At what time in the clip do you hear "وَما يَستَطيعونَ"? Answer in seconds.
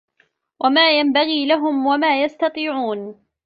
1.85-3.15